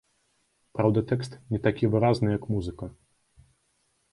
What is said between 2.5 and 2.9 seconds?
музыка.